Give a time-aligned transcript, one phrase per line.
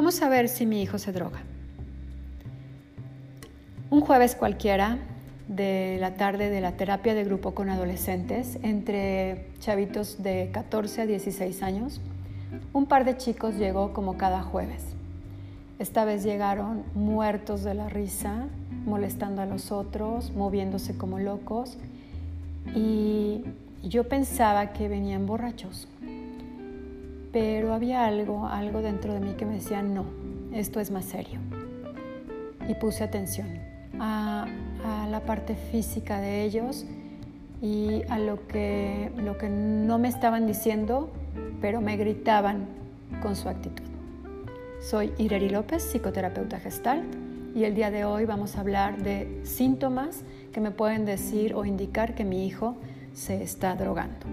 [0.00, 1.40] ¿Cómo saber si mi hijo se droga?
[3.90, 4.96] Un jueves cualquiera
[5.46, 11.06] de la tarde de la terapia de grupo con adolescentes, entre chavitos de 14 a
[11.06, 12.00] 16 años,
[12.72, 14.82] un par de chicos llegó como cada jueves.
[15.78, 18.46] Esta vez llegaron muertos de la risa,
[18.86, 21.76] molestando a los otros, moviéndose como locos,
[22.74, 23.44] y
[23.82, 25.88] yo pensaba que venían borrachos.
[27.32, 30.04] Pero había algo, algo dentro de mí que me decía, no,
[30.52, 31.38] esto es más serio.
[32.68, 33.48] Y puse atención
[33.98, 34.46] a,
[35.10, 36.86] la parte física de ellos
[37.60, 41.10] y a lo que, lo que no me estaban diciendo,
[41.60, 42.66] pero me gritaban
[43.22, 43.84] con su actitud.
[44.80, 47.04] Soy Ireri López, psicoterapeuta gestalt,
[47.54, 51.64] y el día de hoy vamos a hablar de síntomas que me pueden decir o
[51.64, 52.76] indicar que mi hijo
[53.12, 54.26] se está drogando.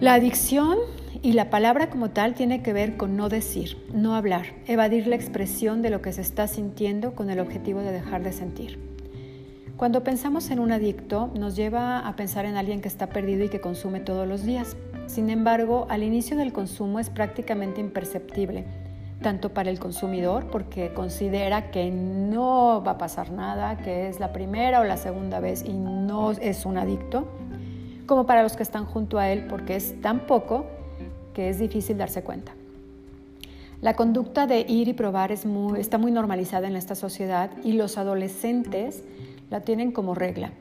[0.00, 0.78] La adicción
[1.24, 5.16] y la palabra como tal tiene que ver con no decir, no hablar, evadir la
[5.16, 8.78] expresión de lo que se está sintiendo con el objetivo de dejar de sentir.
[9.78, 13.48] Cuando pensamos en un adicto, nos lleva a pensar en alguien que está perdido y
[13.48, 14.76] que consume todos los días.
[15.06, 18.66] Sin embargo, al inicio del consumo es prácticamente imperceptible,
[19.22, 24.34] tanto para el consumidor, porque considera que no va a pasar nada, que es la
[24.34, 27.26] primera o la segunda vez y no es un adicto,
[28.04, 30.66] como para los que están junto a él, porque es tan poco
[31.34, 32.52] que es difícil darse cuenta.
[33.82, 39.02] La conducta de ir y probar está muy normalizada en esta sociedad y los adolescentes
[39.50, 40.52] la tienen como regla.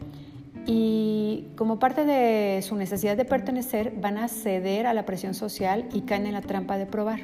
[0.65, 5.87] Y como parte de su necesidad de pertenecer, van a ceder a la presión social
[5.93, 7.21] y caen en la trampa de probar.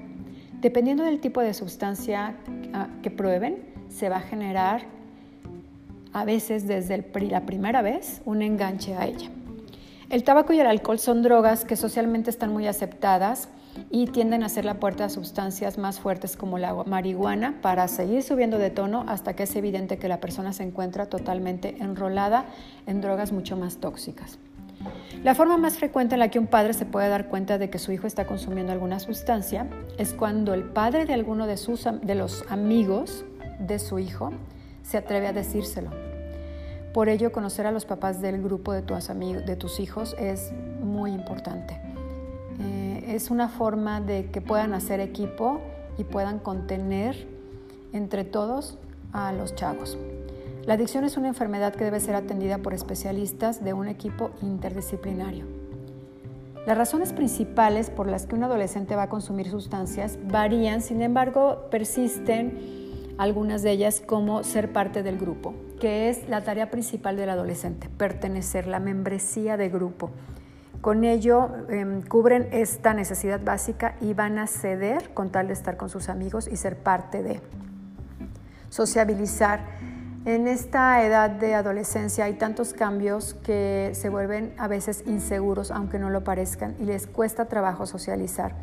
[0.61, 2.35] Dependiendo del tipo de sustancia
[2.73, 3.57] ah, que prueben,
[3.89, 4.83] se va a generar
[6.11, 9.29] a veces desde la primera vez un enganche a ella.
[10.09, 13.47] El tabaco y el alcohol son drogas que socialmente están muy aceptadas
[13.91, 18.23] y tienden a ser la puerta a sustancias más fuertes como la marihuana para seguir
[18.23, 22.45] subiendo de tono hasta que es evidente que la persona se encuentra totalmente enrolada
[22.87, 24.39] en drogas mucho más tóxicas.
[25.23, 27.77] La forma más frecuente en la que un padre se puede dar cuenta de que
[27.77, 29.67] su hijo está consumiendo alguna sustancia
[29.99, 33.25] es cuando el padre de alguno de, sus, de los amigos
[33.59, 34.31] de su hijo
[34.81, 36.08] se atreve a decírselo
[36.93, 40.51] por ello, conocer a los papás del grupo de tus, amigos, de tus hijos es
[40.81, 41.79] muy importante.
[42.59, 45.61] Eh, es una forma de que puedan hacer equipo
[45.97, 47.27] y puedan contener
[47.93, 48.77] entre todos
[49.13, 49.97] a los chavos.
[50.65, 55.45] La adicción es una enfermedad que debe ser atendida por especialistas de un equipo interdisciplinario.
[56.67, 61.67] Las razones principales por las que un adolescente va a consumir sustancias varían, sin embargo,
[61.71, 67.29] persisten algunas de ellas como ser parte del grupo, que es la tarea principal del
[67.29, 70.11] adolescente, pertenecer, la membresía de grupo.
[70.81, 75.75] Con ello em, cubren esta necesidad básica y van a ceder con tal de estar
[75.75, 77.41] con sus amigos y ser parte de.
[78.69, 79.61] Sociabilizar.
[80.25, 85.97] En esta edad de adolescencia hay tantos cambios que se vuelven a veces inseguros, aunque
[85.97, 88.53] no lo parezcan, y les cuesta trabajo socializar.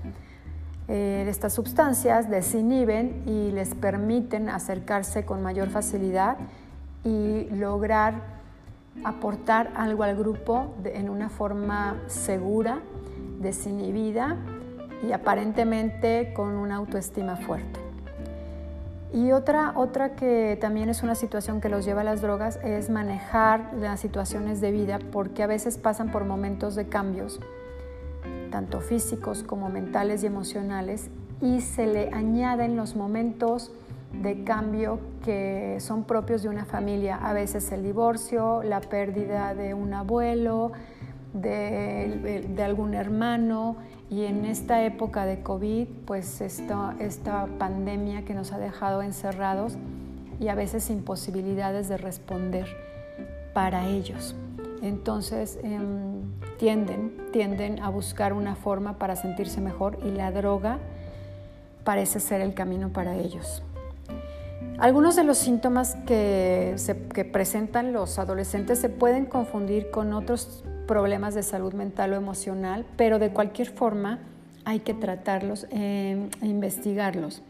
[0.88, 6.36] Eh, estas sustancias desinhiben y les permiten acercarse con mayor facilidad
[7.06, 8.36] y lograr
[9.04, 12.80] aportar algo al grupo en una forma segura,
[13.40, 14.36] desinhibida
[15.06, 17.80] y aparentemente con una autoestima fuerte.
[19.12, 22.90] Y otra, otra que también es una situación que los lleva a las drogas es
[22.90, 27.40] manejar las situaciones de vida porque a veces pasan por momentos de cambios
[28.50, 31.10] tanto físicos como mentales y emocionales,
[31.42, 33.70] y se le añaden los momentos
[34.12, 39.74] de cambio que son propios de una familia, a veces el divorcio, la pérdida de
[39.74, 40.72] un abuelo,
[41.32, 43.76] de, algún hermano,
[44.08, 49.76] y en esta época de COVID, pues esta, esta pandemia que nos ha dejado encerrados
[50.40, 52.66] y a veces sin posibilidades de responder
[53.52, 54.36] para ellos.
[54.82, 56.22] Entonces em,
[56.58, 60.78] tienden, tienden a buscar una forma para sentirse mejor y la droga
[61.84, 63.62] parece ser el camino para ellos.
[64.78, 66.76] Algunos de los síntomas que,
[67.32, 73.18] presentan los adolescentes se pueden confundir con otros problemas de salud mental o emocional, pero
[73.18, 74.18] de cualquier forma
[74.64, 77.42] hay que tratarlos e investigarlos.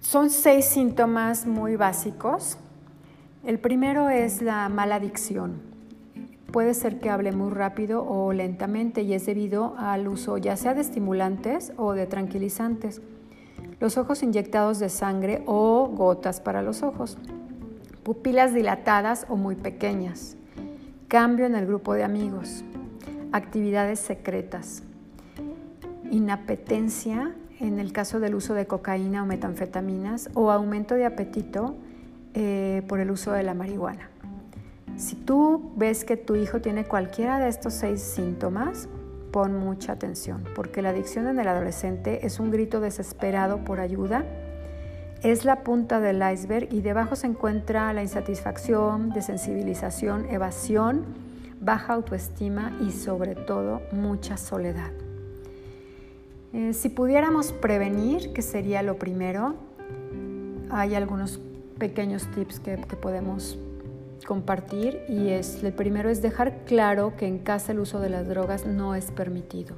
[0.00, 2.56] Son seis síntomas muy básicos.
[3.44, 5.60] El primero es la mala adicción.
[6.50, 10.72] Puede ser que hable muy rápido o lentamente y es debido al uso ya sea
[10.72, 13.02] de estimulantes o de tranquilizantes.
[13.84, 17.18] Los ojos inyectados de sangre o gotas para los ojos.
[18.02, 20.38] Pupilas dilatadas o muy pequeñas.
[21.06, 22.64] Cambio en el grupo de amigos.
[23.30, 24.84] Actividades secretas.
[26.10, 31.74] Inapetencia en el caso del uso de cocaína o metanfetaminas, o aumento de apetito
[32.32, 34.08] eh, por el uso de la marihuana.
[34.96, 38.88] Si tú ves que tu hijo tiene cualquiera de estos seis síntomas,
[39.34, 44.24] pon mucha atención, porque la adicción en el adolescente es un grito desesperado por ayuda,
[45.24, 51.04] es la punta del iceberg y debajo se encuentra la insatisfacción, desensibilización, evasión,
[51.60, 54.92] baja autoestima y sobre todo mucha soledad.
[56.52, 59.56] Eh, si pudiéramos prevenir, que sería lo primero,
[60.70, 61.40] hay algunos
[61.80, 63.58] pequeños tips que, que podemos
[64.24, 68.26] compartir y es el primero es dejar claro que en casa el uso de las
[68.28, 69.76] drogas no es permitido.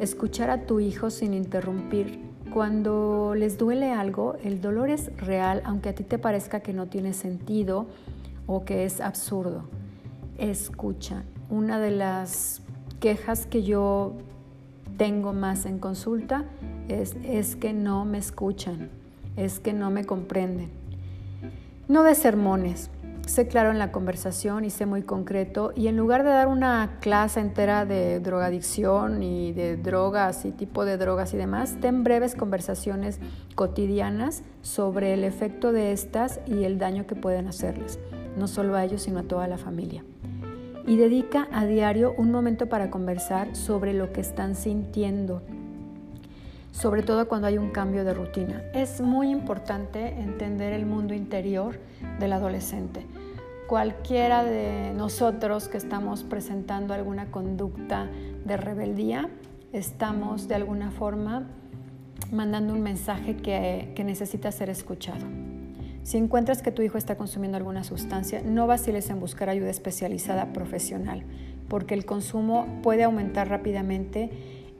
[0.00, 2.18] Escuchar a tu hijo sin interrumpir.
[2.52, 6.86] Cuando les duele algo, el dolor es real, aunque a ti te parezca que no
[6.86, 7.86] tiene sentido
[8.46, 9.64] o que es absurdo.
[10.38, 11.22] Escucha.
[11.50, 12.62] Una de las
[13.00, 14.14] quejas que yo
[14.96, 16.44] tengo más en consulta
[16.88, 18.90] es, es que no me escuchan,
[19.36, 20.70] es que no me comprenden.
[21.88, 22.90] No de sermones,
[23.26, 26.98] sé claro en la conversación y sé muy concreto y en lugar de dar una
[27.00, 32.34] clase entera de drogadicción y de drogas y tipo de drogas y demás, ten breves
[32.34, 33.18] conversaciones
[33.54, 37.98] cotidianas sobre el efecto de estas y el daño que pueden hacerles,
[38.36, 40.04] no solo a ellos sino a toda la familia.
[40.86, 45.42] Y dedica a diario un momento para conversar sobre lo que están sintiendo,
[46.74, 48.62] sobre todo cuando hay un cambio de rutina.
[48.74, 51.78] Es muy importante entender el mundo interior
[52.18, 53.06] del adolescente.
[53.68, 58.10] Cualquiera de nosotros que estamos presentando alguna conducta
[58.44, 59.30] de rebeldía,
[59.72, 61.46] estamos de alguna forma
[62.32, 65.24] mandando un mensaje que, que necesita ser escuchado.
[66.02, 70.52] Si encuentras que tu hijo está consumiendo alguna sustancia, no vaciles en buscar ayuda especializada
[70.52, 71.22] profesional,
[71.68, 74.30] porque el consumo puede aumentar rápidamente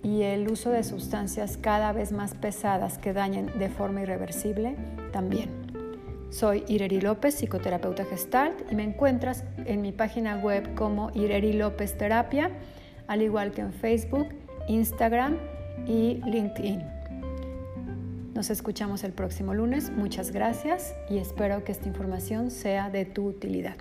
[0.05, 4.77] y el uso de sustancias cada vez más pesadas que dañen de forma irreversible
[5.13, 5.51] también.
[6.31, 11.97] Soy Ireri López, psicoterapeuta gestalt, y me encuentras en mi página web como Ireri López
[11.97, 12.51] Terapia,
[13.07, 14.29] al igual que en Facebook,
[14.69, 15.39] Instagram
[15.87, 16.83] y LinkedIn.
[18.35, 19.91] Nos escuchamos el próximo lunes.
[19.91, 23.77] Muchas gracias y espero que esta información sea de tu utilidad.